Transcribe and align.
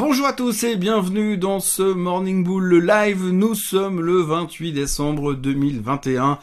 Bonjour 0.00 0.26
à 0.26 0.32
tous 0.32 0.62
et 0.62 0.76
bienvenue 0.76 1.38
dans 1.38 1.58
ce 1.58 1.82
Morning 1.82 2.44
Bull 2.44 2.72
live. 2.86 3.30
Nous 3.30 3.56
sommes 3.56 4.00
le 4.00 4.20
28 4.20 4.70
décembre 4.70 5.34
2021 5.34 6.38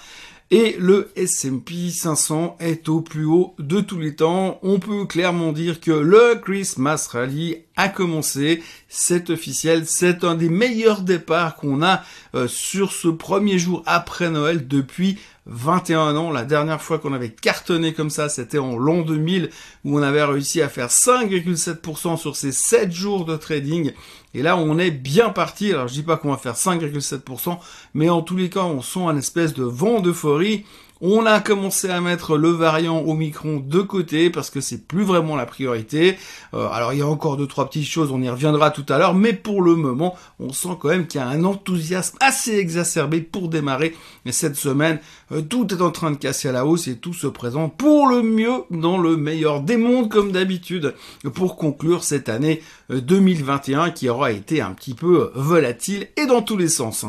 et 0.51 0.75
le 0.77 1.09
S&P 1.15 1.89
500 1.89 2.57
est 2.59 2.89
au 2.89 2.99
plus 2.99 3.23
haut 3.23 3.55
de 3.57 3.79
tous 3.79 3.97
les 3.97 4.13
temps. 4.13 4.59
On 4.61 4.79
peut 4.79 5.05
clairement 5.05 5.53
dire 5.53 5.79
que 5.79 5.91
le 5.91 6.35
Christmas 6.35 7.07
Rally 7.09 7.64
a 7.75 7.89
commencé, 7.89 8.63
c'est 8.87 9.29
officiel, 9.29 9.85
c'est 9.85 10.23
un 10.23 10.35
des 10.35 10.49
meilleurs 10.49 11.01
départs 11.01 11.55
qu'on 11.55 11.83
a 11.83 12.03
euh, 12.33 12.47
sur 12.47 12.91
ce 12.91 13.07
premier 13.07 13.59
jour 13.59 13.83
après 13.85 14.29
Noël 14.29 14.67
depuis 14.67 15.17
21 15.47 16.15
ans. 16.15 16.31
La 16.31 16.43
dernière 16.43 16.81
fois 16.81 16.99
qu'on 16.99 17.13
avait 17.13 17.29
cartonné 17.29 17.93
comme 17.93 18.09
ça, 18.09 18.29
c'était 18.29 18.57
en 18.57 18.77
l'an 18.77 19.01
2000 19.01 19.49
où 19.83 19.99
on 19.99 20.01
avait 20.01 20.23
réussi 20.23 20.61
à 20.61 20.69
faire 20.69 20.89
5,7% 20.89 22.17
sur 22.17 22.35
ces 22.35 22.51
7 22.51 22.91
jours 22.91 23.25
de 23.25 23.35
trading. 23.35 23.91
Et 24.33 24.41
là, 24.41 24.57
on 24.57 24.77
est 24.77 24.91
bien 24.91 25.29
parti. 25.29 25.71
Alors, 25.71 25.87
je 25.87 25.93
dis 25.93 26.03
pas 26.03 26.17
qu'on 26.17 26.31
va 26.31 26.37
faire 26.37 26.55
5,7%, 26.55 27.57
mais 27.93 28.09
en 28.09 28.21
tous 28.21 28.35
les 28.35 28.49
cas, 28.49 28.63
on 28.63 28.81
sent 28.81 29.03
un 29.05 29.17
espèce 29.17 29.53
de 29.53 29.63
vent 29.63 29.99
d'euphorie. 29.99 30.65
On 31.01 31.25
a 31.25 31.41
commencé 31.41 31.89
à 31.89 31.99
mettre 31.99 32.37
le 32.37 32.49
variant 32.49 33.03
Omicron 33.05 33.61
de 33.65 33.81
côté 33.81 34.29
parce 34.29 34.49
que 34.49 34.61
c'est 34.61 34.87
plus 34.87 35.03
vraiment 35.03 35.35
la 35.35 35.45
priorité. 35.45 36.17
Euh, 36.53 36.69
alors 36.69 36.93
il 36.93 36.99
y 36.99 37.01
a 37.01 37.07
encore 37.07 37.35
deux 37.35 37.47
trois 37.47 37.67
petites 37.67 37.87
choses, 37.87 38.11
on 38.11 38.21
y 38.21 38.29
reviendra 38.29 38.71
tout 38.71 38.85
à 38.87 38.97
l'heure, 38.97 39.13
mais 39.13 39.33
pour 39.33 39.61
le 39.61 39.75
moment, 39.75 40.15
on 40.39 40.53
sent 40.53 40.77
quand 40.79 40.87
même 40.87 41.05
qu'il 41.05 41.19
y 41.19 41.23
a 41.23 41.27
un 41.27 41.43
enthousiasme 41.43 42.17
assez 42.21 42.57
exacerbé 42.57 43.19
pour 43.19 43.49
démarrer 43.49 43.93
cette 44.31 44.55
semaine. 44.55 44.99
Euh, 45.33 45.41
tout 45.41 45.73
est 45.73 45.81
en 45.81 45.91
train 45.91 46.11
de 46.11 46.15
casser 46.15 46.47
à 46.47 46.53
la 46.53 46.65
hausse 46.65 46.87
et 46.87 46.95
tout 46.97 47.13
se 47.13 47.27
présente 47.27 47.75
pour 47.75 48.07
le 48.07 48.21
mieux 48.21 48.63
dans 48.71 48.97
le 48.97 49.17
meilleur 49.17 49.61
des 49.61 49.77
mondes 49.77 50.09
comme 50.09 50.31
d'habitude 50.31 50.95
pour 51.33 51.57
conclure 51.57 52.05
cette 52.05 52.29
année 52.29 52.61
2021 52.89 53.87
euh, 53.87 53.89
qui 53.89 54.07
aura 54.07 54.31
été 54.31 54.61
un 54.61 54.71
petit 54.71 54.93
peu 54.93 55.31
volatile 55.35 56.07
et 56.15 56.25
dans 56.25 56.41
tous 56.41 56.57
les 56.57 56.69
sens. 56.69 57.05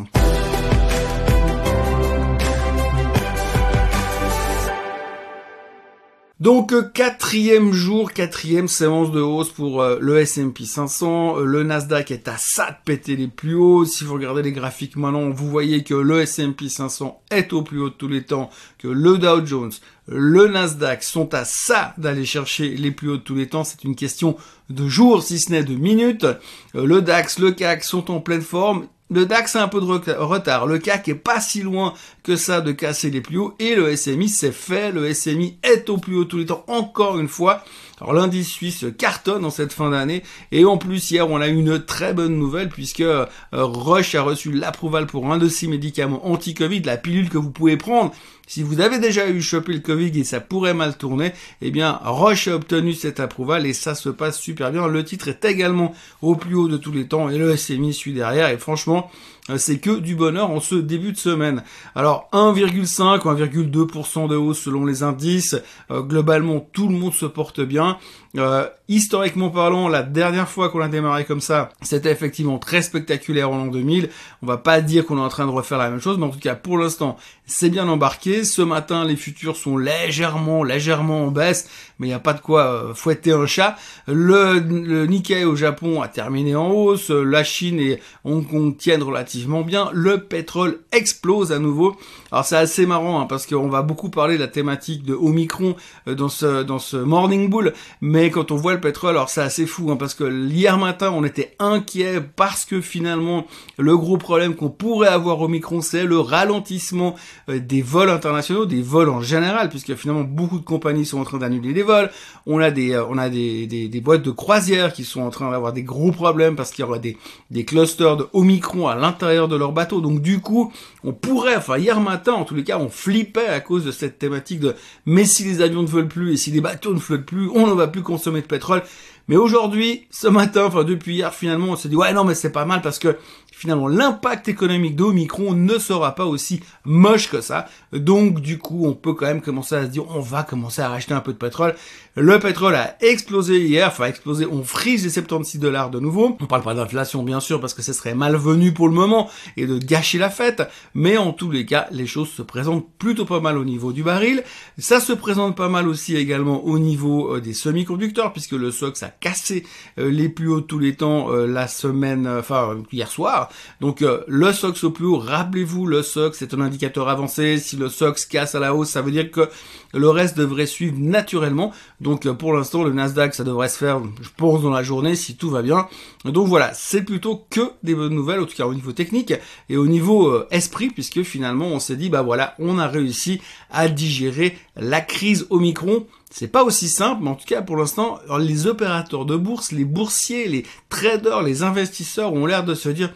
Donc 6.39 6.75
euh, 6.75 6.83
quatrième 6.83 7.73
jour, 7.73 8.13
quatrième 8.13 8.69
séance 8.69 9.11
de 9.11 9.23
hausse 9.23 9.49
pour 9.49 9.81
euh, 9.81 9.97
le 10.03 10.19
S&P 10.19 10.67
500. 10.67 11.39
Euh, 11.39 11.45
le 11.47 11.63
Nasdaq 11.63 12.11
est 12.11 12.29
à 12.29 12.37
ça 12.37 12.73
de 12.73 12.77
péter 12.85 13.17
les 13.17 13.27
plus 13.27 13.55
hauts. 13.55 13.87
Si 13.87 14.05
vous 14.05 14.13
regardez 14.13 14.43
les 14.43 14.53
graphiques 14.53 14.97
maintenant, 14.97 15.31
vous 15.31 15.49
voyez 15.49 15.83
que 15.83 15.95
le 15.95 16.21
S&P 16.21 16.69
500 16.69 17.23
est 17.31 17.55
au 17.55 17.63
plus 17.63 17.81
haut 17.81 17.89
de 17.89 17.95
tous 17.95 18.09
les 18.09 18.23
temps, 18.23 18.51
que 18.77 18.89
le 18.89 19.17
Dow 19.17 19.47
Jones, 19.47 19.73
le 20.09 20.47
Nasdaq 20.47 21.03
sont 21.03 21.35
à 21.35 21.45
ça 21.45 21.95
d'aller 21.99 22.25
chercher 22.25 22.69
les 22.71 22.93
plus 22.93 23.11
hauts 23.11 23.17
de 23.17 23.23
tous 23.23 23.35
les 23.35 23.49
temps. 23.49 23.65
C'est 23.65 23.85
une 23.85 23.97
question 23.97 24.37
de 24.71 24.89
jours, 24.89 25.23
si 25.23 25.39
ce 25.39 25.51
n'est 25.51 25.65
de 25.65 25.75
minutes. 25.75 26.27
Le 26.75 27.03
DAX, 27.03 27.39
le 27.39 27.51
CAC 27.53 27.83
sont 27.83 28.11
en 28.11 28.21
pleine 28.21 28.43
forme. 28.43 28.87
Le 29.09 29.25
DAX 29.25 29.55
a 29.55 29.63
un 29.63 29.69
peu 29.69 29.81
de 29.81 29.87
retard. 29.87 30.67
Le 30.67 30.79
CAC 30.79 31.09
est 31.09 31.15
pas 31.15 31.41
si 31.41 31.63
loin 31.63 31.95
que 32.25 32.35
ça 32.35 32.61
de 32.61 32.73
casser 32.73 33.11
les 33.11 33.21
plus 33.21 33.39
hauts. 33.39 33.55
Et 33.61 33.75
le 33.77 33.95
SMI, 33.95 34.29
c'est 34.29 34.53
fait. 34.53 34.91
Le 34.91 35.13
SMI 35.13 35.59
est 35.63 35.89
au 35.91 35.99
plus 35.99 36.17
haut 36.17 36.25
tous 36.25 36.39
les 36.39 36.47
temps, 36.47 36.65
encore 36.67 37.19
une 37.19 37.29
fois. 37.29 37.65
Alors 38.01 38.13
l'indice 38.13 38.51
suisse 38.51 38.85
cartonne 38.99 39.45
en 39.45 39.51
cette 39.51 39.73
fin 39.73 39.91
d'année. 39.91 40.23
Et 40.53 40.65
en 40.65 40.77
plus, 40.77 41.11
hier, 41.11 41.31
on 41.31 41.41
a 41.41 41.49
eu 41.49 41.55
une 41.55 41.85
très 41.85 42.13
bonne 42.13 42.37
nouvelle 42.37 42.69
puisque 42.69 43.01
euh, 43.01 43.27
Roche 43.53 44.15
a 44.17 44.23
reçu 44.23 44.53
l'approval 44.53 45.07
pour 45.07 45.33
un 45.33 45.39
de 45.39 45.49
ses 45.49 45.67
médicaments 45.67 46.27
anti-Covid, 46.27 46.83
la 46.83 46.97
pilule 46.97 47.31
que 47.31 47.39
vous 47.39 47.51
pouvez 47.51 47.77
prendre 47.77 48.13
si 48.47 48.63
vous 48.63 48.81
avez 48.81 48.99
déjà 48.99 49.29
eu 49.29 49.43
chopé 49.43 49.73
le 49.73 49.81
Covid 49.81 49.96
et 49.99 50.25
ça 50.25 50.41
pourrait 50.41 50.75
mal 50.75 50.97
tourner, 50.97 51.33
eh 51.63 51.71
bien, 51.71 52.01
Roche 52.05 52.49
a 52.49 52.55
obtenu 52.55 52.93
cet 52.93 53.21
approval 53.21 53.67
et 53.67 53.73
ça 53.73 53.95
se 53.95 54.09
passe 54.09 54.39
super 54.39 54.71
bien. 54.73 54.87
Le 54.87 55.05
titre 55.05 55.29
est 55.29 55.45
également 55.45 55.95
au 56.23 56.37
plus 56.37 56.55
haut 56.55 56.69
de 56.69 56.77
tous 56.77 56.93
les 56.93 57.07
temps 57.07 57.29
et 57.29 57.39
le 57.39 57.57
SMI 57.57 57.93
suit 57.93 58.13
derrière 58.13 58.49
et 58.49 58.59
franchement, 58.59 59.11
c'est 59.57 59.79
que 59.79 59.99
du 59.99 60.17
bonheur 60.17 60.51
en 60.51 60.61
ce 60.61 60.75
début 60.75 61.13
de 61.13 61.17
semaine. 61.17 61.63
Alors 61.95 62.29
1,5 62.33 63.21
ou 63.21 63.31
1,2% 63.31 64.29
de 64.29 64.37
hausse 64.37 64.61
selon 64.61 64.85
les 64.85 65.03
indices. 65.03 65.57
Euh, 65.91 66.03
globalement, 66.03 66.61
tout 66.73 66.89
le 66.89 66.95
monde 66.95 67.15
se 67.15 67.27
porte 67.27 67.61
bien. 67.61 67.99
Euh, 68.37 68.67
historiquement 68.89 69.49
parlant, 69.49 69.89
la 69.89 70.03
dernière 70.03 70.49
fois 70.49 70.69
qu'on 70.69 70.81
a 70.81 70.89
démarré 70.89 71.25
comme 71.25 71.41
ça, 71.41 71.71
c'était 71.81 72.11
effectivement 72.11 72.59
très 72.59 72.83
spectaculaire 72.83 73.51
en 73.51 73.57
l'an 73.57 73.67
2000. 73.67 74.11
On 74.43 74.47
va 74.47 74.59
pas 74.59 74.81
dire 74.81 75.07
qu'on 75.07 75.17
est 75.17 75.23
en 75.23 75.29
train 75.29 75.47
de 75.47 75.51
refaire 75.51 75.79
la 75.79 75.91
même 75.91 76.01
chose, 76.01 76.19
mais 76.19 76.27
en 76.27 76.31
tout 76.31 76.41
cas 76.41 76.55
pour 76.55 76.77
l'instant, 76.77 77.17
c'est 77.47 77.71
bien 77.71 77.89
embarqué. 77.89 78.45
Ce 78.45 78.63
matin, 78.63 79.05
les 79.05 79.17
futurs 79.17 79.57
sont 79.57 79.79
légèrement, 79.79 80.65
légèrement 80.65 81.27
en 81.27 81.31
baisse, 81.31 81.71
mais 81.99 82.09
il 82.09 82.11
n'y 82.11 82.15
a 82.15 82.21
pas 82.21 82.35
de 82.35 82.41
quoi 82.41 82.93
fouetter 82.95 83.33
un 83.33 83.47
chat. 83.47 83.77
Le, 84.07 84.59
le 84.59 85.07
Nikkei 85.07 85.45
au 85.45 85.57
Japon 85.57 86.03
a 86.03 86.09
terminé 86.09 86.57
en 86.57 86.69
hausse. 86.69 87.11
La 87.11 87.45
Chine 87.45 87.81
et 87.81 88.01
Hong 88.25 88.47
Kong 88.47 88.77
tiennent 88.77 89.03
relativement 89.03 89.36
bien. 89.45 89.91
Le 89.93 90.19
pétrole 90.19 90.81
explose 90.93 91.53
à 91.53 91.59
nouveau. 91.59 91.97
Alors 92.33 92.45
c'est 92.45 92.57
assez 92.57 92.87
marrant 92.87 93.21
hein, 93.21 93.27
parce 93.29 93.47
qu'on 93.47 93.69
va 93.69 93.83
beaucoup 93.83 94.09
parler 94.11 94.35
de 94.37 94.41
la 94.41 94.49
thématique 94.49 95.05
de 95.05 95.15
Omicron 95.15 95.77
euh, 96.09 96.15
dans 96.15 96.29
ce 96.29 96.63
dans 96.63 96.79
ce 96.79 96.97
Morning 96.97 97.49
Bull, 97.49 97.73
mais 98.01 98.31
quand 98.31 98.51
on 98.51 98.57
voit 98.57 98.75
le 98.75 98.81
pétrole, 98.81 99.11
alors 99.11 99.29
c'est 99.29 99.43
assez 99.43 99.67
fou 99.67 99.91
hein, 99.91 99.97
parce 99.97 100.15
que 100.15 100.49
hier 100.49 100.77
matin 100.79 101.13
on 101.15 101.25
était 101.25 101.55
inquiet 101.59 102.21
parce 102.21 102.65
que 102.65 102.81
finalement 102.81 103.47
le 103.79 103.97
gros 103.97 104.17
problème 104.17 104.55
qu'on 104.55 104.71
pourrait 104.71 105.09
avoir 105.09 105.41
Omicron 105.41 105.81
c'est 105.81 106.05
le 106.05 106.19
ralentissement 106.19 107.15
euh, 107.49 107.61
des 107.61 107.83
vols 107.83 108.11
internationaux, 108.11 108.67
des 108.67 108.83
vols 108.83 109.09
en 109.09 109.21
général, 109.21 109.69
puisque 109.69 109.95
finalement 109.95 110.25
beaucoup 110.25 110.59
de 110.59 110.65
compagnies 110.65 111.07
sont 111.07 111.21
en 111.21 111.25
train 111.25 111.39
d'annuler 111.39 111.73
des 111.73 111.83
vols. 111.83 112.11
On 112.47 112.59
a 112.59 112.71
des 112.71 112.93
euh, 112.93 113.05
on 113.09 113.19
a 113.19 113.29
des, 113.29 113.67
des, 113.67 113.89
des 113.89 114.01
boîtes 114.01 114.23
de 114.23 114.31
croisière 114.31 114.93
qui 114.93 115.05
sont 115.05 115.23
en 115.23 115.31
train 115.31 115.51
d'avoir 115.51 115.73
des 115.73 115.83
gros 115.83 116.13
problèmes 116.13 116.57
parce 116.57 116.71
qu'il 116.71 116.85
y 116.85 116.89
aura 116.89 116.99
des 116.99 117.17
des 117.51 117.65
clusters 117.65 118.17
de 118.17 118.27
Omicron 118.33 118.89
à 118.89 118.95
l'intérieur 118.95 119.26
de 119.27 119.57
leur 119.57 119.73
bateau. 119.73 120.01
Donc 120.01 120.21
du 120.21 120.41
coup, 120.41 120.73
on 121.05 121.13
pourrait, 121.13 121.57
enfin 121.57 121.79
hier 121.79 122.01
matin 122.01 122.33
en 122.33 122.45
tous 122.45 122.55
les 122.55 122.65
cas, 122.65 122.79
on 122.79 122.89
flippait 122.89 123.49
à 123.49 123.61
cause 123.61 123.85
de 123.85 123.91
cette 123.91 124.19
thématique 124.19 124.61
de 124.61 124.75
mais 125.05 125.25
si 125.25 125.45
les 125.45 125.61
avions 125.61 125.83
ne 125.83 125.87
veulent 125.87 126.09
plus 126.09 126.33
et 126.33 126.37
si 126.37 126.51
les 126.51 126.61
bateaux 126.61 126.95
ne 126.95 126.99
flottent 126.99 127.27
plus, 127.27 127.49
on 127.55 127.67
ne 127.67 127.73
va 127.73 127.89
plus 127.89 128.03
consommer 128.03 128.41
de 128.41 128.47
pétrole. 128.47 128.83
Mais 129.29 129.37
aujourd'hui, 129.37 130.07
ce 130.11 130.29
matin, 130.29 130.67
enfin 130.67 130.85
depuis 130.85 131.17
hier 131.17 131.35
finalement, 131.35 131.73
on 131.73 131.77
s'est 131.77 131.89
dit 131.89 131.97
ouais 131.97 132.13
non 132.13 132.25
mais 132.25 132.35
c'est 132.35 132.53
pas 132.53 132.65
mal 132.65 132.81
parce 132.81 133.01
que 133.01 133.17
finalement 133.51 133.89
l'impact 133.89 134.49
économique 134.49 134.95
d'Omicron 134.95 135.55
ne 135.55 135.79
sera 135.79 136.15
pas 136.15 136.27
aussi 136.27 136.61
moche 136.85 137.29
que 137.29 137.41
ça. 137.41 137.67
Donc 137.93 138.41
du 138.41 138.59
coup, 138.59 138.87
on 138.87 138.95
peut 138.95 139.15
quand 139.15 139.27
même 139.27 139.43
commencer 139.43 139.75
à 139.75 139.83
se 139.83 139.91
dire 139.91 140.05
on 140.11 140.21
va 140.21 140.45
commencer 140.45 140.81
à 140.81 140.89
racheter 140.89 141.15
un 141.15 141.21
peu 141.21 141.33
de 141.33 141.39
pétrole. 141.39 141.75
Le 142.19 142.39
pétrole 142.39 142.75
a 142.77 142.97
explosé 143.03 143.61
hier, 143.61 143.89
enfin 143.89 144.07
explosé, 144.07 144.47
on 144.47 144.65
frise 144.65 145.05
les 145.05 145.11
76 145.11 145.61
dollars 145.61 145.91
de 145.91 146.01
nouveau. 146.01 146.39
On 146.41 146.47
parle 146.47 146.63
pas 146.63 146.73
d'inflation 146.73 147.23
bien 147.23 147.41
sûr 147.41 147.61
parce 147.61 147.75
que 147.75 147.83
ce 147.83 147.93
serait 147.93 148.15
malvenu 148.15 148.73
pour 148.73 148.89
le 148.89 148.95
moment 148.95 149.29
et 149.59 149.67
de 149.67 149.77
gâcher 149.77 150.17
la 150.17 150.31
fête, 150.31 150.63
mais 150.95 151.19
en 151.19 151.35
tous 151.35 151.51
les 151.51 151.67
cas, 151.67 151.89
les 151.91 152.07
choses 152.07 152.31
se 152.31 152.41
présentent 152.41 152.89
plutôt 152.99 153.27
pas 153.27 153.41
mal 153.41 153.59
au 153.59 153.67
niveau 153.67 153.93
du 153.93 154.03
baril. 154.03 154.45
Ça 154.79 154.99
se 154.99 155.13
présente 155.13 155.59
pas 155.59 155.69
mal 155.69 155.89
aussi 155.89 156.17
également 156.17 156.65
au 156.65 156.79
niveau 156.79 157.35
euh, 157.35 157.41
des 157.43 157.53
semi-conducteurs 157.53 158.33
puisque 158.33 158.53
le 158.53 158.71
SOX 158.71 159.03
a 159.03 159.09
cassé 159.09 159.67
euh, 159.99 160.11
les 160.11 160.31
plus 160.31 160.49
hauts 160.49 160.63
tous 160.63 160.79
les 160.79 160.95
temps 160.95 161.31
euh, 161.31 161.47
la 161.47 161.69
semaine, 161.69 162.27
enfin 162.27 162.79
hier 162.93 163.11
soir. 163.11 163.51
Donc 163.83 164.01
le 164.01 164.53
SOX 164.55 164.85
au 164.85 164.91
plus 164.91 165.05
haut, 165.05 165.19
rappelez-vous, 165.19 165.87
le 165.87 166.03
SOX 166.03 166.39
c'est 166.39 166.55
un 166.55 166.63
indicateur 166.63 167.11
avancé. 167.11 167.59
Si 167.59 167.77
le 167.77 167.91
SOX 167.91 168.25
casse 168.25 168.55
à 168.55 168.59
la 168.59 168.75
hausse, 168.75 168.89
ça 168.89 169.03
veut 169.03 169.11
dire 169.11 169.31
que 169.31 169.51
le 169.93 170.09
reste 170.09 170.39
devrait 170.39 170.65
suivre 170.65 170.97
naturellement. 170.99 171.75
Donc 172.07 172.25
euh, 172.25 172.35
pour 172.35 172.53
l'instant, 172.53 172.85
le 172.85 172.93
Nasdaq, 172.93 173.35
ça 173.35 173.43
devrait 173.43 173.69
se 173.69 173.79
faire, 173.79 174.01
je 174.23 174.29
pense, 174.37 174.63
dans 174.63 174.71
la 174.71 174.85
journée 174.85 175.17
si 175.17 175.35
tout 175.35 175.51
va 175.51 175.61
bien. 175.61 175.89
Donc 176.25 176.47
voilà, 176.47 176.73
c'est 176.73 177.03
plutôt 177.03 177.45
que 177.51 177.73
des 177.83 177.97
bonnes 177.97 178.15
nouvelles, 178.15 178.39
en 178.39 178.47
tout 178.47 178.55
cas 178.55 178.69
au 178.69 178.75
niveau 178.75 178.93
technique 178.93 179.35
et 179.69 179.77
au 179.77 179.89
niveau 179.89 180.29
euh, 180.29 180.47
esprit, 180.53 180.91
puisque 180.91 181.25
finalement 181.25 181.67
on 181.67 181.81
s'est 181.81 181.97
dit, 181.97 182.09
bah 182.09 182.23
voilà, 182.23 182.55
on 182.61 182.79
a 182.79 182.87
réussi 182.87 183.41
à 183.73 183.89
digérer 183.89 184.57
la 184.77 185.01
crise 185.01 185.49
Omicron. 185.51 186.07
C'est 186.31 186.47
pas 186.47 186.63
aussi 186.63 186.89
simple, 186.89 187.25
mais 187.25 187.31
en 187.31 187.35
tout 187.35 187.45
cas 187.45 187.61
pour 187.61 187.77
l'instant, 187.77 188.21
les 188.39 188.69
opérateurs 188.69 189.25
de 189.25 189.35
bourse, 189.35 189.73
les 189.73 189.85
boursiers, 189.85 190.47
les 190.47 190.65
traders, 190.89 191.43
les 191.43 191.65
investisseurs 191.65 192.33
ont 192.33 192.47
l'air 192.47 192.63
de 192.63 192.77
se 192.77 192.89
dire 192.89 193.13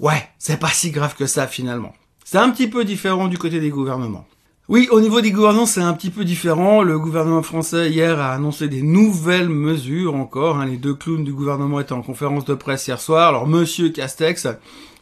ouais, 0.00 0.28
c'est 0.40 0.58
pas 0.58 0.70
si 0.70 0.90
grave 0.90 1.14
que 1.14 1.26
ça 1.26 1.46
finalement. 1.46 1.94
C'est 2.24 2.38
un 2.38 2.50
petit 2.50 2.66
peu 2.66 2.84
différent 2.84 3.28
du 3.28 3.38
côté 3.38 3.60
des 3.60 3.70
gouvernements. 3.70 4.26
Oui, 4.70 4.86
au 4.92 5.00
niveau 5.00 5.20
des 5.20 5.32
gouvernements, 5.32 5.66
c'est 5.66 5.80
un 5.80 5.92
petit 5.94 6.10
peu 6.10 6.24
différent. 6.24 6.84
Le 6.84 6.96
gouvernement 6.96 7.42
français 7.42 7.90
hier 7.90 8.20
a 8.20 8.32
annoncé 8.32 8.68
des 8.68 8.82
nouvelles 8.82 9.48
mesures 9.48 10.14
encore. 10.14 10.58
Hein. 10.58 10.66
Les 10.66 10.76
deux 10.76 10.94
clowns 10.94 11.24
du 11.24 11.32
gouvernement 11.32 11.80
étaient 11.80 11.90
en 11.90 12.02
conférence 12.02 12.44
de 12.44 12.54
presse 12.54 12.86
hier 12.86 13.00
soir. 13.00 13.30
Alors 13.30 13.48
Monsieur 13.48 13.88
Castex 13.88 14.46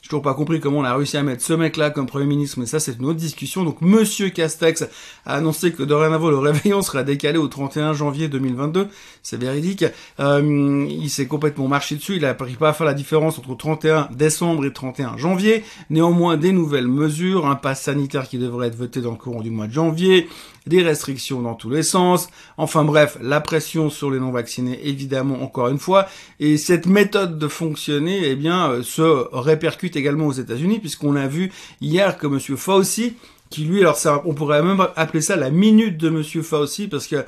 J'ai 0.08 0.12
toujours 0.12 0.22
pas 0.22 0.32
compris 0.32 0.58
comment 0.58 0.78
on 0.78 0.84
a 0.84 0.96
réussi 0.96 1.18
à 1.18 1.22
mettre 1.22 1.44
ce 1.44 1.52
mec-là 1.52 1.90
comme 1.90 2.06
Premier 2.06 2.24
ministre, 2.24 2.58
mais 2.58 2.64
ça 2.64 2.80
c'est 2.80 2.96
une 2.96 3.04
autre 3.04 3.18
discussion. 3.18 3.62
Donc 3.62 3.82
Monsieur 3.82 4.30
Castex 4.30 4.84
a 5.26 5.34
annoncé 5.34 5.70
que 5.70 5.82
dorénavant 5.82 6.30
le 6.30 6.38
réveillon 6.38 6.80
sera 6.80 7.02
décalé 7.02 7.36
au 7.36 7.46
31 7.46 7.92
janvier 7.92 8.28
2022. 8.28 8.88
C'est 9.22 9.38
véridique. 9.38 9.84
Euh, 10.18 10.86
il 10.88 11.10
s'est 11.10 11.26
complètement 11.26 11.68
marché 11.68 11.96
dessus. 11.96 12.16
Il 12.16 12.24
a 12.24 12.32
pris 12.32 12.54
pas 12.54 12.70
à 12.70 12.72
faire 12.72 12.86
la 12.86 12.94
différence 12.94 13.38
entre 13.38 13.54
31 13.54 14.08
décembre 14.10 14.64
et 14.64 14.72
31 14.72 15.18
janvier. 15.18 15.62
Néanmoins, 15.90 16.38
des 16.38 16.52
nouvelles 16.52 16.88
mesures, 16.88 17.46
un 17.46 17.56
pass 17.56 17.82
sanitaire 17.82 18.26
qui 18.30 18.38
devrait 18.38 18.68
être 18.68 18.76
voté 18.76 19.02
dans 19.02 19.10
le 19.10 19.18
courant 19.18 19.42
du 19.42 19.50
mois 19.50 19.66
de 19.66 19.74
janvier, 19.74 20.26
des 20.66 20.82
restrictions 20.82 21.42
dans 21.42 21.54
tous 21.54 21.68
les 21.68 21.82
sens. 21.82 22.28
Enfin 22.56 22.84
bref, 22.84 23.18
la 23.20 23.42
pression 23.42 23.90
sur 23.90 24.10
les 24.10 24.18
non-vaccinés, 24.18 24.80
évidemment, 24.84 25.42
encore 25.42 25.68
une 25.68 25.78
fois. 25.78 26.06
Et 26.40 26.56
cette 26.56 26.86
méthode 26.86 27.38
de 27.38 27.48
fonctionner, 27.48 28.20
eh 28.24 28.36
bien, 28.36 28.70
euh, 28.70 28.82
se 28.82 29.26
répercute 29.32 29.97
également 29.98 30.26
aux 30.26 30.32
États-Unis, 30.32 30.78
puisqu'on 30.78 31.16
a 31.16 31.26
vu 31.26 31.52
hier 31.80 32.18
que 32.18 32.26
Monsieur 32.26 32.56
Fauci, 32.56 33.16
qui 33.50 33.64
lui, 33.64 33.80
alors 33.80 33.98
on 34.24 34.34
pourrait 34.34 34.62
même 34.62 34.86
appeler 34.96 35.22
ça 35.22 35.36
la 35.36 35.50
minute 35.50 35.96
de 35.96 36.10
Monsieur 36.10 36.42
Fauci, 36.42 36.88
parce 36.88 37.06
que 37.06 37.24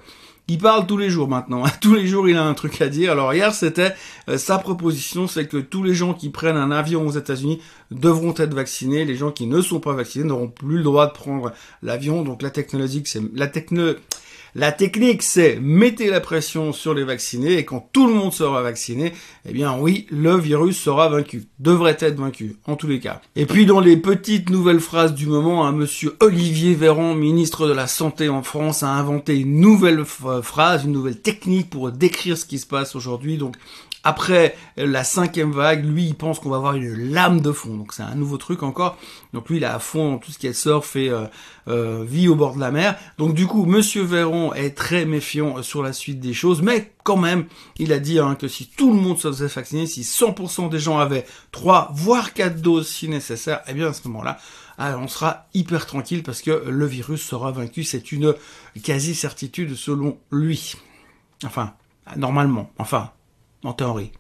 il 0.50 0.58
parle 0.58 0.84
tous 0.84 0.96
les 0.96 1.10
jours 1.10 1.28
maintenant. 1.28 1.62
tous 1.80 1.94
les 1.94 2.08
jours, 2.08 2.28
il 2.28 2.36
a 2.36 2.44
un 2.44 2.54
truc 2.54 2.82
à 2.82 2.88
dire. 2.88 3.12
Alors 3.12 3.32
hier, 3.32 3.54
c'était 3.54 3.94
euh, 4.28 4.36
sa 4.36 4.58
proposition, 4.58 5.28
c'est 5.28 5.46
que 5.46 5.58
tous 5.58 5.84
les 5.84 5.94
gens 5.94 6.12
qui 6.12 6.28
prennent 6.28 6.56
un 6.56 6.72
avion 6.72 7.06
aux 7.06 7.12
États-Unis 7.12 7.60
devront 7.92 8.34
être 8.36 8.52
vaccinés. 8.52 9.04
Les 9.04 9.14
gens 9.14 9.30
qui 9.30 9.46
ne 9.46 9.60
sont 9.62 9.78
pas 9.78 9.92
vaccinés 9.92 10.24
n'auront 10.24 10.48
plus 10.48 10.78
le 10.78 10.82
droit 10.82 11.06
de 11.06 11.12
prendre 11.12 11.52
l'avion. 11.84 12.24
Donc 12.24 12.42
la 12.42 12.50
technologie, 12.50 13.00
c'est 13.06 13.22
la 13.32 13.46
techno 13.46 13.92
la 14.54 14.72
technique, 14.72 15.22
c'est 15.22 15.58
mettez 15.60 16.10
la 16.10 16.20
pression 16.20 16.72
sur 16.72 16.94
les 16.94 17.04
vaccinés 17.04 17.54
et 17.54 17.64
quand 17.64 17.88
tout 17.92 18.06
le 18.06 18.14
monde 18.14 18.32
sera 18.32 18.62
vacciné, 18.62 19.12
eh 19.48 19.52
bien 19.52 19.76
oui, 19.78 20.06
le 20.10 20.36
virus 20.36 20.78
sera 20.78 21.08
vaincu, 21.08 21.44
devrait 21.58 21.96
être 22.00 22.18
vaincu, 22.18 22.56
en 22.66 22.76
tous 22.76 22.86
les 22.86 23.00
cas. 23.00 23.20
Et 23.36 23.46
puis 23.46 23.66
dans 23.66 23.80
les 23.80 23.96
petites 23.96 24.50
nouvelles 24.50 24.80
phrases 24.80 25.14
du 25.14 25.26
moment, 25.26 25.66
un 25.66 25.72
monsieur 25.72 26.16
Olivier 26.20 26.74
Véran, 26.74 27.14
ministre 27.14 27.68
de 27.68 27.72
la 27.72 27.86
Santé 27.86 28.28
en 28.28 28.42
France, 28.42 28.82
a 28.82 28.88
inventé 28.88 29.38
une 29.38 29.60
nouvelle 29.60 30.04
phrase, 30.04 30.84
une 30.84 30.92
nouvelle 30.92 31.20
technique 31.20 31.70
pour 31.70 31.92
décrire 31.92 32.36
ce 32.36 32.44
qui 32.44 32.58
se 32.58 32.66
passe 32.66 32.96
aujourd'hui. 32.96 33.36
Donc 33.38 33.56
après 34.02 34.56
la 34.76 35.04
cinquième 35.04 35.52
vague, 35.52 35.84
lui, 35.84 36.06
il 36.06 36.14
pense 36.14 36.38
qu'on 36.38 36.48
va 36.48 36.56
avoir 36.56 36.74
une 36.74 37.12
lame 37.12 37.40
de 37.40 37.52
fond. 37.52 37.74
Donc 37.76 37.92
c'est 37.92 38.02
un 38.02 38.14
nouveau 38.14 38.38
truc 38.38 38.62
encore. 38.62 38.96
Donc 39.34 39.48
lui, 39.50 39.58
il 39.58 39.62
est 39.62 39.66
à 39.66 39.78
fond 39.78 40.12
dans 40.12 40.18
tout 40.18 40.32
ce 40.32 40.38
qui 40.38 40.46
est 40.46 40.54
surf 40.54 40.96
et 40.96 41.10
euh, 41.10 41.26
euh, 41.68 42.04
vie 42.06 42.28
au 42.28 42.34
bord 42.34 42.54
de 42.54 42.60
la 42.60 42.70
mer. 42.70 42.96
Donc 43.18 43.34
du 43.34 43.46
coup, 43.46 43.66
Monsieur 43.66 44.02
Véron 44.02 44.54
est 44.54 44.76
très 44.76 45.04
méfiant 45.04 45.62
sur 45.62 45.82
la 45.82 45.92
suite 45.92 46.18
des 46.18 46.32
choses, 46.32 46.62
mais 46.62 46.92
quand 47.04 47.18
même, 47.18 47.46
il 47.78 47.92
a 47.92 47.98
dit 47.98 48.18
hein, 48.18 48.36
que 48.36 48.48
si 48.48 48.66
tout 48.66 48.92
le 48.92 48.98
monde 48.98 49.18
se 49.18 49.28
faisait 49.28 49.46
vacciner, 49.48 49.86
si 49.86 50.02
100% 50.02 50.70
des 50.70 50.78
gens 50.78 50.98
avaient 50.98 51.26
3 51.52 51.90
voire 51.92 52.32
4 52.32 52.60
doses 52.60 52.88
si 52.88 53.08
nécessaire, 53.08 53.60
eh 53.68 53.74
bien 53.74 53.88
à 53.88 53.92
ce 53.92 54.08
moment-là, 54.08 54.38
ah, 54.78 54.96
on 54.98 55.08
sera 55.08 55.46
hyper 55.52 55.84
tranquille 55.84 56.22
parce 56.22 56.40
que 56.40 56.64
le 56.66 56.86
virus 56.86 57.20
sera 57.20 57.52
vaincu. 57.52 57.84
C'est 57.84 58.12
une 58.12 58.34
quasi-certitude 58.82 59.74
selon 59.74 60.16
lui. 60.32 60.74
Enfin, 61.44 61.74
normalement. 62.16 62.70
Enfin, 62.78 63.10
en 63.64 63.72
théorie. 63.72 64.12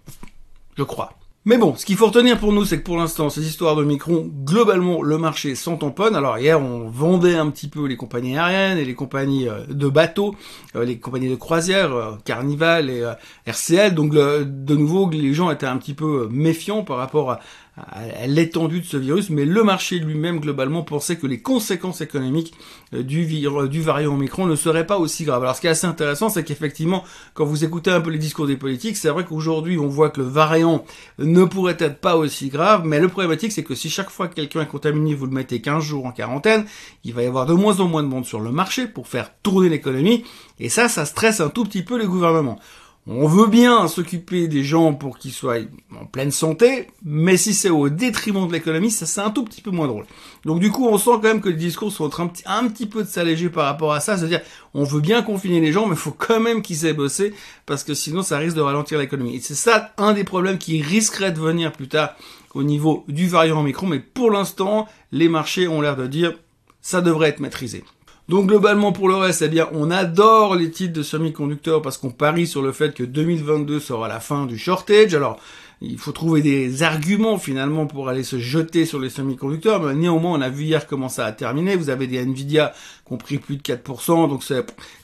Je 0.76 0.82
crois. 0.82 1.14
Mais 1.46 1.56
bon, 1.56 1.74
ce 1.74 1.86
qu'il 1.86 1.96
faut 1.96 2.06
retenir 2.06 2.38
pour 2.38 2.52
nous, 2.52 2.66
c'est 2.66 2.78
que 2.78 2.84
pour 2.84 2.98
l'instant, 2.98 3.30
ces 3.30 3.46
histoires 3.46 3.74
de 3.74 3.82
Micron, 3.82 4.30
globalement, 4.44 5.00
le 5.00 5.16
marché 5.16 5.54
s'en 5.54 5.78
tamponne. 5.78 6.14
Alors 6.14 6.36
hier, 6.36 6.60
on 6.60 6.90
vendait 6.90 7.34
un 7.34 7.48
petit 7.48 7.68
peu 7.68 7.86
les 7.86 7.96
compagnies 7.96 8.36
aériennes 8.36 8.76
et 8.76 8.84
les 8.84 8.94
compagnies 8.94 9.48
euh, 9.48 9.64
de 9.66 9.88
bateaux, 9.88 10.34
euh, 10.76 10.84
les 10.84 10.98
compagnies 10.98 11.30
de 11.30 11.36
croisière, 11.36 11.94
euh, 11.94 12.12
Carnival 12.26 12.90
et 12.90 13.10
RCL. 13.46 13.94
Donc 13.94 14.12
de 14.12 14.76
nouveau, 14.76 15.08
les 15.08 15.32
gens 15.32 15.50
étaient 15.50 15.64
un 15.64 15.78
petit 15.78 15.94
peu 15.94 16.28
méfiants 16.30 16.84
par 16.84 16.98
rapport 16.98 17.30
à, 17.30 17.40
l'étendue 18.26 18.80
de 18.80 18.84
ce 18.84 18.96
virus, 18.96 19.30
mais 19.30 19.44
le 19.44 19.62
marché 19.62 19.98
lui-même 19.98 20.40
globalement 20.40 20.82
pensait 20.82 21.16
que 21.16 21.26
les 21.26 21.40
conséquences 21.40 22.00
économiques 22.00 22.52
euh, 22.94 23.02
du, 23.02 23.26
du 23.26 23.80
variant 23.80 24.14
Omicron 24.14 24.46
ne 24.46 24.56
seraient 24.56 24.86
pas 24.86 24.98
aussi 24.98 25.24
graves. 25.24 25.42
Alors 25.42 25.56
ce 25.56 25.60
qui 25.60 25.66
est 25.66 25.70
assez 25.70 25.86
intéressant, 25.86 26.28
c'est 26.28 26.44
qu'effectivement, 26.44 27.04
quand 27.34 27.44
vous 27.44 27.64
écoutez 27.64 27.90
un 27.90 28.00
peu 28.00 28.10
les 28.10 28.18
discours 28.18 28.46
des 28.46 28.56
politiques, 28.56 28.96
c'est 28.96 29.08
vrai 29.08 29.24
qu'aujourd'hui 29.24 29.78
on 29.78 29.88
voit 29.88 30.10
que 30.10 30.20
le 30.20 30.26
variant 30.26 30.84
ne 31.18 31.44
pourrait 31.44 31.76
être 31.78 32.00
pas 32.00 32.16
aussi 32.16 32.48
grave, 32.48 32.82
mais 32.84 33.00
le 33.00 33.08
problématique 33.08 33.52
c'est 33.52 33.64
que 33.64 33.74
si 33.74 33.88
chaque 33.88 34.10
fois 34.10 34.28
que 34.28 34.34
quelqu'un 34.34 34.62
est 34.62 34.68
contaminé, 34.68 35.14
vous 35.14 35.26
le 35.26 35.32
mettez 35.32 35.60
15 35.60 35.82
jours 35.82 36.06
en 36.06 36.12
quarantaine, 36.12 36.64
il 37.04 37.14
va 37.14 37.22
y 37.22 37.26
avoir 37.26 37.46
de 37.46 37.54
moins 37.54 37.80
en 37.80 37.88
moins 37.88 38.02
de 38.02 38.08
monde 38.08 38.26
sur 38.26 38.40
le 38.40 38.50
marché 38.50 38.86
pour 38.86 39.08
faire 39.08 39.30
tourner 39.42 39.68
l'économie, 39.68 40.24
et 40.58 40.68
ça, 40.68 40.88
ça 40.88 41.04
stresse 41.04 41.40
un 41.40 41.48
tout 41.48 41.64
petit 41.64 41.82
peu 41.82 41.98
les 41.98 42.06
gouvernements. 42.06 42.58
On 43.12 43.26
veut 43.26 43.48
bien 43.48 43.88
s'occuper 43.88 44.46
des 44.46 44.62
gens 44.62 44.94
pour 44.94 45.18
qu'ils 45.18 45.32
soient 45.32 45.56
en 46.00 46.06
pleine 46.06 46.30
santé, 46.30 46.86
mais 47.04 47.36
si 47.36 47.54
c'est 47.54 47.68
au 47.68 47.88
détriment 47.88 48.46
de 48.46 48.52
l'économie, 48.52 48.92
ça 48.92 49.04
c'est 49.04 49.20
un 49.20 49.30
tout 49.30 49.44
petit 49.44 49.62
peu 49.62 49.72
moins 49.72 49.88
drôle. 49.88 50.04
Donc 50.44 50.60
du 50.60 50.70
coup, 50.70 50.86
on 50.86 50.96
sent 50.96 51.10
quand 51.14 51.24
même 51.24 51.40
que 51.40 51.48
les 51.48 51.56
discours 51.56 51.90
sont 51.90 52.08
en 52.20 52.30
un 52.46 52.68
petit 52.68 52.86
peu 52.86 53.02
de 53.02 53.08
s'alléger 53.08 53.50
par 53.50 53.64
rapport 53.64 53.92
à 53.92 53.98
ça, 53.98 54.16
c'est-à-dire 54.16 54.42
on 54.74 54.84
veut 54.84 55.00
bien 55.00 55.22
confiner 55.22 55.60
les 55.60 55.72
gens, 55.72 55.86
mais 55.86 55.96
il 55.96 55.98
faut 55.98 56.14
quand 56.16 56.38
même 56.38 56.62
qu'ils 56.62 56.86
aient 56.86 56.92
bossé, 56.92 57.34
parce 57.66 57.82
que 57.82 57.94
sinon 57.94 58.22
ça 58.22 58.38
risque 58.38 58.54
de 58.54 58.60
ralentir 58.60 59.00
l'économie. 59.00 59.34
Et 59.34 59.40
c'est 59.40 59.56
ça 59.56 59.92
un 59.98 60.12
des 60.12 60.22
problèmes 60.22 60.58
qui 60.58 60.80
risquerait 60.80 61.32
de 61.32 61.40
venir 61.40 61.72
plus 61.72 61.88
tard 61.88 62.10
au 62.54 62.62
niveau 62.62 63.04
du 63.08 63.26
variant 63.26 63.58
Omicron, 63.58 63.88
mais 63.88 63.98
pour 63.98 64.30
l'instant, 64.30 64.86
les 65.10 65.28
marchés 65.28 65.66
ont 65.66 65.80
l'air 65.80 65.96
de 65.96 66.06
dire 66.06 66.34
ça 66.80 67.00
devrait 67.00 67.30
être 67.30 67.40
maîtrisé. 67.40 67.82
Donc 68.30 68.46
globalement 68.46 68.92
pour 68.92 69.08
le 69.08 69.16
reste, 69.16 69.42
eh 69.42 69.48
bien 69.48 69.68
on 69.72 69.90
adore 69.90 70.54
les 70.54 70.70
titres 70.70 70.92
de 70.92 71.02
semi-conducteurs 71.02 71.82
parce 71.82 71.98
qu'on 71.98 72.10
parie 72.10 72.46
sur 72.46 72.62
le 72.62 72.70
fait 72.70 72.94
que 72.94 73.02
2022 73.02 73.80
sera 73.80 74.06
la 74.06 74.20
fin 74.20 74.46
du 74.46 74.56
shortage. 74.56 75.16
Alors 75.16 75.40
il 75.82 75.96
faut 75.96 76.12
trouver 76.12 76.42
des 76.42 76.82
arguments 76.82 77.38
finalement 77.38 77.86
pour 77.86 78.10
aller 78.10 78.22
se 78.22 78.38
jeter 78.38 78.84
sur 78.84 79.00
les 79.00 79.08
semi-conducteurs, 79.08 79.82
mais 79.82 79.94
néanmoins 79.94 80.38
on 80.38 80.42
a 80.42 80.50
vu 80.50 80.64
hier 80.64 80.86
comment 80.86 81.08
ça 81.08 81.24
a 81.24 81.32
terminé. 81.32 81.74
Vous 81.74 81.88
avez 81.88 82.06
des 82.06 82.18
Nvidia 82.18 82.74
qui 83.06 83.14
ont 83.14 83.16
pris 83.16 83.38
plus 83.38 83.56
de 83.56 83.62
4%, 83.62 84.28
donc 84.28 84.44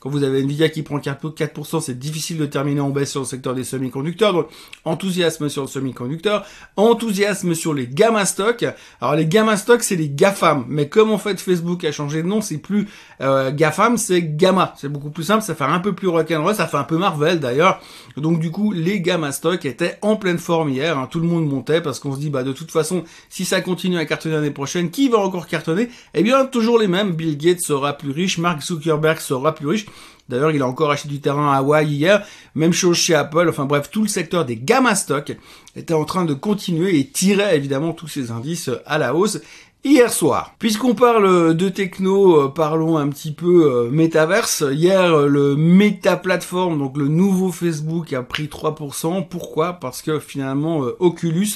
quand 0.00 0.10
vous 0.10 0.22
avez 0.22 0.40
Nvidia 0.40 0.68
qui 0.68 0.82
prend 0.82 0.98
4%, 0.98 1.80
c'est 1.80 1.98
difficile 1.98 2.36
de 2.36 2.44
terminer 2.44 2.80
en 2.80 2.90
baisse 2.90 3.10
sur 3.10 3.20
le 3.20 3.26
secteur 3.26 3.54
des 3.54 3.64
semi-conducteurs. 3.64 4.34
Donc 4.34 4.48
enthousiasme 4.84 5.48
sur 5.48 5.62
le 5.62 5.68
semi-conducteur, 5.68 6.44
enthousiasme 6.76 7.54
sur 7.54 7.72
les 7.72 7.86
gamma 7.88 8.26
stocks. 8.26 8.66
Alors 9.00 9.14
les 9.16 9.26
gamma 9.26 9.56
stocks 9.56 9.82
c'est 9.82 9.96
les 9.96 10.10
GAFAM, 10.10 10.66
mais 10.68 10.90
comme 10.90 11.10
en 11.10 11.18
fait 11.18 11.40
Facebook 11.40 11.84
a 11.84 11.92
changé 11.92 12.22
de 12.22 12.28
nom, 12.28 12.42
c'est 12.42 12.58
plus 12.58 12.86
euh, 13.22 13.50
GAFAM, 13.50 13.96
c'est 13.96 14.22
Gamma. 14.22 14.74
C'est 14.76 14.90
beaucoup 14.90 15.10
plus 15.10 15.24
simple, 15.24 15.42
ça 15.42 15.54
fait 15.54 15.64
un 15.64 15.80
peu 15.80 15.94
plus 15.94 16.08
rock'n'roll, 16.08 16.54
ça 16.54 16.66
fait 16.66 16.76
un 16.76 16.84
peu 16.84 16.98
Marvel 16.98 17.40
d'ailleurs. 17.40 17.80
Donc 18.18 18.40
du 18.40 18.50
coup 18.50 18.72
les 18.72 19.00
gamma 19.00 19.32
stocks 19.32 19.64
étaient 19.64 19.98
en 20.02 20.16
pleine 20.16 20.38
forme 20.38 20.65
hier, 20.68 20.98
hein. 20.98 21.08
tout 21.10 21.20
le 21.20 21.26
monde 21.26 21.48
montait 21.48 21.80
parce 21.80 22.00
qu'on 22.00 22.14
se 22.14 22.20
dit 22.20 22.30
bah 22.30 22.42
de 22.42 22.52
toute 22.52 22.70
façon 22.70 23.04
si 23.28 23.44
ça 23.44 23.60
continue 23.60 23.98
à 23.98 24.04
cartonner 24.04 24.34
l'année 24.34 24.50
prochaine, 24.50 24.90
qui 24.90 25.08
va 25.08 25.18
encore 25.18 25.46
cartonner? 25.46 25.88
Eh 26.14 26.22
bien 26.22 26.46
toujours 26.46 26.78
les 26.78 26.88
mêmes, 26.88 27.12
Bill 27.12 27.36
Gates 27.36 27.60
sera 27.60 27.92
plus 27.92 28.10
riche, 28.10 28.38
Mark 28.38 28.62
Zuckerberg 28.62 29.18
sera 29.18 29.54
plus 29.54 29.66
riche. 29.66 29.86
D'ailleurs, 30.28 30.50
il 30.50 30.60
a 30.60 30.66
encore 30.66 30.90
acheté 30.90 31.08
du 31.08 31.20
terrain 31.20 31.52
à 31.52 31.58
Hawaï 31.58 31.86
hier. 31.86 32.26
Même 32.54 32.72
chose 32.72 32.96
chez 32.96 33.14
Apple. 33.14 33.46
Enfin 33.48 33.64
bref, 33.64 33.90
tout 33.90 34.02
le 34.02 34.08
secteur 34.08 34.44
des 34.44 34.56
gamma 34.56 34.94
stocks 34.94 35.32
était 35.76 35.94
en 35.94 36.04
train 36.04 36.24
de 36.24 36.34
continuer 36.34 36.98
et 36.98 37.06
tirait 37.06 37.56
évidemment 37.56 37.92
tous 37.92 38.08
ces 38.08 38.30
indices 38.30 38.70
à 38.86 38.98
la 38.98 39.14
hausse 39.14 39.40
hier 39.84 40.12
soir. 40.12 40.54
Puisqu'on 40.58 40.94
parle 40.94 41.54
de 41.54 41.68
techno, 41.68 42.42
euh, 42.42 42.48
parlons 42.48 42.98
un 42.98 43.08
petit 43.08 43.32
peu 43.32 43.70
euh, 43.70 43.90
métaverse. 43.90 44.64
Hier, 44.70 45.12
euh, 45.12 45.26
le 45.26 45.56
Meta 45.56 46.16
Platform, 46.16 46.78
donc 46.78 46.96
le 46.96 47.08
nouveau 47.08 47.52
Facebook, 47.52 48.12
a 48.12 48.22
pris 48.22 48.48
3%. 48.48 49.26
Pourquoi? 49.28 49.74
Parce 49.74 50.02
que 50.02 50.18
finalement, 50.18 50.80
Oculus 50.98 51.54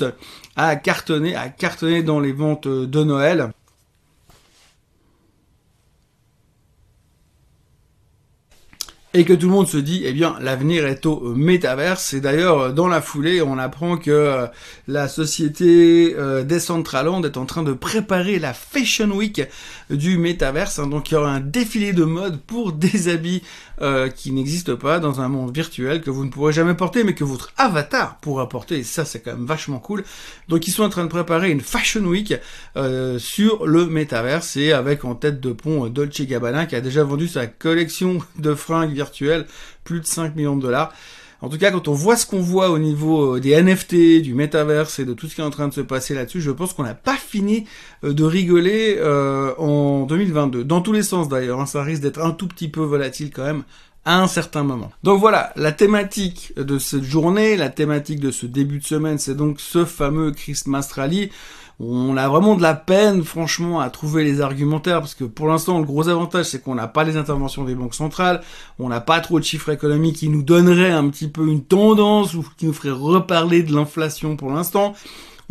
a 0.56 0.76
cartonné, 0.76 1.34
a 1.34 1.48
cartonné 1.48 2.03
dans 2.03 2.20
les 2.20 2.32
ventes 2.32 2.69
de 2.69 3.05
Noël. 3.05 3.50
Et 9.12 9.24
que 9.24 9.32
tout 9.32 9.46
le 9.46 9.52
monde 9.52 9.67
se 9.67 9.76
dit, 9.76 10.02
eh 10.05 10.12
bien, 10.12 10.36
l'avenir 10.40 10.86
est 10.86 11.05
au 11.05 11.34
métaverse. 11.34 12.14
Et 12.14 12.20
d'ailleurs, 12.20 12.72
dans 12.72 12.86
la 12.86 13.00
foulée, 13.00 13.43
on 13.43 13.58
apprend 13.58 13.96
que 13.96 14.10
euh, 14.10 14.46
la 14.86 15.08
société 15.08 16.14
euh, 16.17 16.44
Decentraland 16.44 17.24
est 17.24 17.36
en 17.36 17.44
train 17.44 17.64
de 17.64 17.72
préparer 17.72 18.38
la 18.38 18.55
Fashion 18.55 19.10
Week 19.10 19.43
du 19.90 20.17
métaverse. 20.17 20.79
Hein. 20.79 20.86
donc, 20.86 21.10
il 21.10 21.14
y 21.14 21.17
aura 21.17 21.32
un 21.32 21.40
défilé 21.40 21.93
de 21.93 22.05
mode 22.05 22.40
pour 22.40 22.72
des 22.72 23.08
habits 23.08 23.43
euh, 23.82 24.08
qui 24.08 24.31
n'existent 24.31 24.76
pas 24.76 25.00
dans 25.00 25.20
un 25.20 25.29
monde 25.29 25.52
virtuel 25.52 26.02
que 26.02 26.10
vous 26.10 26.24
ne 26.24 26.31
pourrez 26.31 26.52
jamais 26.52 26.74
porter, 26.74 27.02
mais 27.02 27.14
que 27.14 27.24
votre 27.24 27.52
avatar 27.56 28.19
pourra 28.19 28.48
porter. 28.48 28.79
Et 28.79 28.84
ça, 28.84 29.05
c'est 29.05 29.19
quand 29.19 29.32
même 29.32 29.46
vachement 29.46 29.81
cool. 29.81 30.05
Donc, 30.48 30.69
ils 30.69 30.72
sont 30.72 30.84
en 30.84 30.88
train 30.88 31.05
de 31.05 31.08
préparer 31.08 31.50
une 31.50 31.62
Fashion 31.62 32.05
Week 32.05 32.34
sur 33.19 33.67
le 33.67 33.86
métaverse 33.86 34.56
et 34.56 34.72
avec 34.72 35.05
en 35.05 35.17
tête 35.17 35.40
de 35.40 35.50
pont 35.50 35.88
Dolce 35.88 36.20
Gabbana 36.20 36.67
qui 36.67 36.76
a 36.76 36.81
déjà 36.81 37.02
vendu 37.02 37.26
sa 37.26 37.48
collection 37.48 38.19
de 38.38 38.55
fringues 38.55 39.00
plus 39.85 40.01
de 40.01 40.07
5 40.07 40.37
millions 40.37 40.57
de 40.57 40.63
dollars. 40.63 40.93
En 41.43 41.49
tout 41.49 41.57
cas, 41.57 41.71
quand 41.71 41.89
on 41.89 41.95
voit 41.95 42.17
ce 42.17 42.27
qu'on 42.27 42.41
voit 42.41 42.71
au 42.71 42.79
niveau 42.79 43.37
euh, 43.37 43.41
des 43.41 43.61
NFT, 43.61 44.21
du 44.21 44.35
métaverse 44.35 44.99
et 44.99 45.07
de 45.07 45.15
tout 45.15 45.27
ce 45.27 45.35
qui 45.35 45.41
est 45.41 45.45
en 45.45 45.51
train 45.51 45.69
de 45.69 45.73
se 45.73 45.81
passer 45.81 46.15
là-dessus, 46.15 46.43
je 46.43 46.51
pense 46.51 46.75
qu'on 46.75 46.83
n'a 46.83 46.95
pas 46.95 47.17
fini 47.17 47.65
euh, 48.05 48.13
de 48.13 48.25
rigoler 48.25 48.97
euh, 48.99 49.55
en 49.57 50.05
2022. 50.05 50.65
Dans 50.65 50.83
tous 50.83 50.93
les 50.93 51.03
sens 51.03 51.31
d'ailleurs, 51.31 51.61
hein, 51.61 51.67
ça 51.67 51.83
risque 51.83 52.03
d'être 52.03 52.21
un 52.21 52.33
tout 52.33 52.47
petit 52.47 52.69
peu 52.69 52.83
volatile 52.83 53.31
quand 53.31 53.45
même 53.45 53.63
à 54.05 54.21
un 54.21 54.27
certain 54.27 54.63
moment. 54.63 54.91
Donc 55.03 55.21
voilà, 55.21 55.53
la 55.57 55.73
thématique 55.73 56.53
de 56.57 56.79
cette 56.79 57.05
journée, 57.05 57.57
la 57.57 57.69
thématique 57.69 58.21
de 58.21 58.31
ce 58.31 58.47
début 58.47 58.79
de 58.79 58.85
semaine, 58.85 59.19
c'est 59.19 59.35
donc 59.35 59.61
ce 59.61 59.85
fameux 59.85 60.33
Christmas 60.33 60.89
Rally. 60.95 61.31
On 61.83 62.17
a 62.19 62.29
vraiment 62.29 62.57
de 62.57 62.63
la 62.63 62.75
peine, 62.75 63.25
franchement, 63.25 63.81
à 63.81 63.89
trouver 63.89 64.23
les 64.23 64.43
argumentaires, 64.43 65.01
parce 65.01 65.15
que 65.15 65.25
pour 65.25 65.49
l'instant, 65.49 65.79
le 65.79 65.87
gros 65.87 66.09
avantage, 66.09 66.47
c'est 66.47 66.63
qu'on 66.63 66.75
n'a 66.75 66.89
pas 66.89 67.05
les 67.05 67.17
interventions 67.17 67.65
des 67.65 67.75
banques 67.75 67.95
centrales, 67.95 68.43
on 68.79 68.91
n'a 68.91 69.01
pas 69.01 69.21
trop 69.21 69.41
de 69.41 69.45
chiffres 69.45 69.71
économiques 69.71 70.17
qui 70.17 70.29
nous 70.29 70.43
donneraient 70.43 70.91
un 70.91 71.09
petit 71.09 71.29
peu 71.29 71.47
une 71.47 71.65
tendance, 71.65 72.35
ou 72.35 72.45
qui 72.59 72.67
nous 72.67 72.75
ferait 72.75 72.91
reparler 72.91 73.63
de 73.63 73.75
l'inflation 73.75 74.37
pour 74.37 74.51
l'instant 74.51 74.95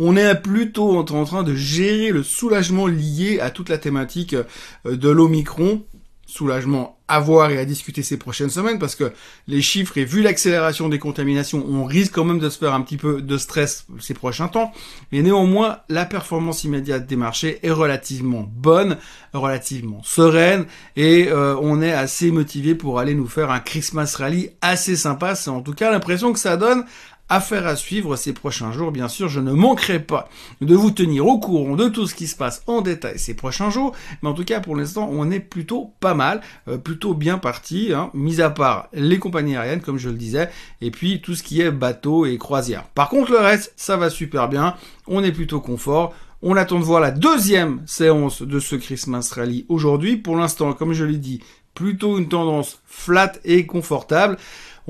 on 0.02 0.16
est 0.16 0.34
plutôt 0.34 0.96
en 0.96 1.04
train 1.04 1.42
de 1.42 1.54
gérer 1.54 2.10
le 2.10 2.22
soulagement 2.22 2.86
lié 2.86 3.38
à 3.38 3.50
toute 3.50 3.68
la 3.68 3.76
thématique 3.76 4.34
euh, 4.34 4.96
de 4.96 5.10
l'Omicron 5.10 5.82
soulagement 6.30 6.98
à 7.08 7.18
voir 7.18 7.50
et 7.50 7.58
à 7.58 7.64
discuter 7.64 8.02
ces 8.02 8.16
prochaines 8.16 8.50
semaines 8.50 8.78
parce 8.78 8.94
que 8.94 9.12
les 9.48 9.60
chiffres 9.60 9.98
et 9.98 10.04
vu 10.04 10.22
l'accélération 10.22 10.88
des 10.88 11.00
contaminations, 11.00 11.64
on 11.68 11.84
risque 11.84 12.12
quand 12.14 12.24
même 12.24 12.38
de 12.38 12.48
se 12.48 12.58
faire 12.58 12.72
un 12.72 12.80
petit 12.82 12.96
peu 12.96 13.20
de 13.20 13.36
stress 13.36 13.86
ces 13.98 14.14
prochains 14.14 14.46
temps. 14.46 14.72
Mais 15.10 15.22
néanmoins, 15.22 15.78
la 15.88 16.04
performance 16.04 16.62
immédiate 16.62 17.06
des 17.06 17.16
marchés 17.16 17.58
est 17.62 17.72
relativement 17.72 18.48
bonne, 18.48 18.96
relativement 19.32 20.02
sereine 20.04 20.66
et 20.94 21.28
euh, 21.28 21.56
on 21.60 21.82
est 21.82 21.92
assez 21.92 22.30
motivé 22.30 22.76
pour 22.76 23.00
aller 23.00 23.14
nous 23.14 23.26
faire 23.26 23.50
un 23.50 23.60
Christmas 23.60 24.14
rally 24.16 24.50
assez 24.60 24.94
sympa. 24.94 25.34
C'est 25.34 25.50
en 25.50 25.62
tout 25.62 25.74
cas 25.74 25.90
l'impression 25.90 26.32
que 26.32 26.38
ça 26.38 26.56
donne 26.56 26.84
Affaire 27.32 27.68
à 27.68 27.76
suivre 27.76 28.16
ces 28.16 28.32
prochains 28.32 28.72
jours, 28.72 28.90
bien 28.90 29.06
sûr, 29.06 29.28
je 29.28 29.38
ne 29.38 29.52
manquerai 29.52 30.00
pas 30.00 30.28
de 30.60 30.74
vous 30.74 30.90
tenir 30.90 31.28
au 31.28 31.38
courant 31.38 31.76
de 31.76 31.88
tout 31.88 32.08
ce 32.08 32.16
qui 32.16 32.26
se 32.26 32.34
passe 32.34 32.64
en 32.66 32.80
détail 32.80 33.20
ces 33.20 33.34
prochains 33.34 33.70
jours, 33.70 33.94
mais 34.20 34.28
en 34.28 34.34
tout 34.34 34.44
cas 34.44 34.58
pour 34.58 34.74
l'instant 34.74 35.08
on 35.12 35.30
est 35.30 35.38
plutôt 35.38 35.94
pas 36.00 36.14
mal, 36.14 36.40
euh, 36.66 36.76
plutôt 36.76 37.14
bien 37.14 37.38
parti, 37.38 37.92
hein, 37.94 38.10
mis 38.14 38.40
à 38.40 38.50
part 38.50 38.88
les 38.92 39.20
compagnies 39.20 39.54
aériennes 39.56 39.80
comme 39.80 39.96
je 39.96 40.08
le 40.08 40.16
disais, 40.16 40.50
et 40.80 40.90
puis 40.90 41.20
tout 41.20 41.36
ce 41.36 41.44
qui 41.44 41.60
est 41.60 41.70
bateau 41.70 42.26
et 42.26 42.36
croisière. 42.36 42.88
Par 42.96 43.08
contre 43.08 43.30
le 43.30 43.38
reste, 43.38 43.74
ça 43.76 43.96
va 43.96 44.10
super 44.10 44.48
bien, 44.48 44.74
on 45.06 45.22
est 45.22 45.30
plutôt 45.30 45.60
confort, 45.60 46.12
on 46.42 46.56
attend 46.56 46.80
de 46.80 46.84
voir 46.84 47.00
la 47.00 47.12
deuxième 47.12 47.80
séance 47.86 48.42
de 48.42 48.58
ce 48.58 48.74
Christmas 48.74 49.30
Rally 49.36 49.66
aujourd'hui. 49.68 50.16
Pour 50.16 50.36
l'instant, 50.36 50.72
comme 50.72 50.94
je 50.94 51.04
l'ai 51.04 51.18
dit, 51.18 51.42
plutôt 51.74 52.18
une 52.18 52.28
tendance 52.28 52.80
flat 52.86 53.32
et 53.44 53.66
confortable. 53.66 54.36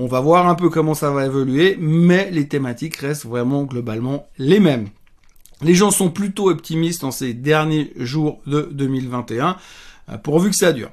On 0.02 0.06
va 0.06 0.20
voir 0.20 0.48
un 0.48 0.54
peu 0.54 0.70
comment 0.70 0.94
ça 0.94 1.10
va 1.10 1.26
évoluer, 1.26 1.76
mais 1.78 2.30
les 2.30 2.48
thématiques 2.48 2.96
restent 2.96 3.26
vraiment 3.26 3.64
globalement 3.64 4.26
les 4.38 4.58
mêmes. 4.58 4.88
Les 5.60 5.74
gens 5.74 5.90
sont 5.90 6.08
plutôt 6.08 6.48
optimistes 6.48 7.04
en 7.04 7.10
ces 7.10 7.34
derniers 7.34 7.92
jours 7.96 8.40
de 8.46 8.66
2021, 8.72 9.58
euh, 10.08 10.16
pourvu 10.16 10.48
que 10.48 10.56
ça 10.56 10.72
dure. 10.72 10.88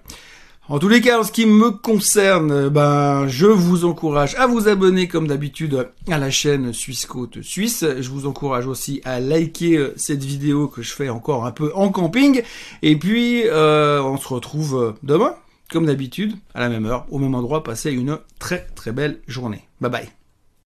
En 0.67 0.77
tous 0.77 0.89
les 0.89 0.99
cas, 0.99 1.21
en 1.21 1.23
ce 1.23 1.31
qui 1.31 1.45
me 1.45 1.71
concerne, 1.71 2.51
euh, 2.51 2.69
ben, 2.69 3.29
je 3.29 3.45
vous 3.45 3.85
encourage 3.85 4.35
à 4.35 4.45
vous 4.45 4.67
abonner 4.67 5.07
comme 5.07 5.29
d'habitude 5.29 5.87
à 6.09 6.17
la 6.17 6.29
chaîne 6.29 6.73
Suisse 6.73 7.05
Côte 7.05 7.41
Suisse. 7.41 7.85
Je 8.01 8.09
vous 8.09 8.27
encourage 8.27 8.67
aussi 8.67 8.99
à 9.05 9.21
liker 9.21 9.77
euh, 9.77 9.93
cette 9.95 10.25
vidéo 10.25 10.67
que 10.67 10.81
je 10.81 10.91
fais 10.91 11.07
encore 11.07 11.45
un 11.45 11.51
peu 11.51 11.71
en 11.75 11.91
camping. 11.91 12.41
Et 12.81 12.97
puis, 12.97 13.43
on 13.49 14.17
se 14.17 14.27
retrouve 14.27 14.95
demain 15.01 15.33
comme 15.71 15.85
d'habitude, 15.85 16.35
à 16.53 16.61
la 16.61 16.69
même 16.69 16.85
heure, 16.85 17.05
au 17.11 17.19
même 17.19 17.35
endroit, 17.35 17.63
passez 17.63 17.91
une 17.91 18.19
très 18.39 18.65
très 18.75 18.91
belle 18.91 19.19
journée. 19.27 19.67
Bye 19.81 19.91
bye. 19.91 20.09